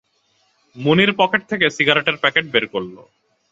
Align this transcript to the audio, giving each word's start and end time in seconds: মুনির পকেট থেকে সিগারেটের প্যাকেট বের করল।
মুনির 0.75 1.11
পকেট 1.17 1.41
থেকে 1.49 1.65
সিগারেটের 1.69 2.17
প্যাকেট 2.17 2.45
বের 2.51 2.65
করল। 2.67 2.95